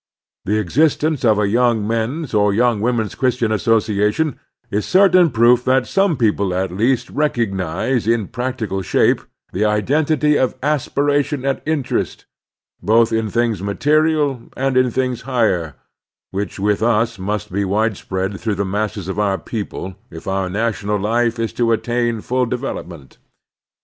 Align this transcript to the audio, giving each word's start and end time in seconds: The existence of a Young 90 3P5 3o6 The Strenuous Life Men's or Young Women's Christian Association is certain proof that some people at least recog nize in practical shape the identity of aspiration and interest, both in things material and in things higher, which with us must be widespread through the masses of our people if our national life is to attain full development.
The 0.45 0.57
existence 0.57 1.23
of 1.23 1.37
a 1.37 1.47
Young 1.47 1.87
90 1.87 1.93
3P5 1.93 1.93
3o6 1.93 1.93
The 1.93 1.93
Strenuous 1.93 1.99
Life 2.01 2.09
Men's 2.09 2.33
or 2.33 2.53
Young 2.55 2.81
Women's 2.81 3.13
Christian 3.15 3.51
Association 3.51 4.39
is 4.71 4.85
certain 4.87 5.29
proof 5.29 5.63
that 5.65 5.85
some 5.85 6.17
people 6.17 6.55
at 6.55 6.71
least 6.71 7.13
recog 7.13 7.51
nize 7.51 8.07
in 8.07 8.27
practical 8.29 8.81
shape 8.81 9.21
the 9.53 9.65
identity 9.65 10.37
of 10.39 10.55
aspiration 10.63 11.45
and 11.45 11.61
interest, 11.67 12.25
both 12.81 13.13
in 13.13 13.29
things 13.29 13.61
material 13.61 14.41
and 14.57 14.75
in 14.75 14.89
things 14.89 15.21
higher, 15.21 15.75
which 16.31 16.57
with 16.59 16.81
us 16.81 17.19
must 17.19 17.51
be 17.53 17.63
widespread 17.63 18.39
through 18.39 18.55
the 18.55 18.65
masses 18.65 19.07
of 19.07 19.19
our 19.19 19.37
people 19.37 19.93
if 20.09 20.25
our 20.27 20.49
national 20.49 20.97
life 20.97 21.37
is 21.37 21.53
to 21.53 21.71
attain 21.71 22.21
full 22.21 22.47
development. 22.47 23.19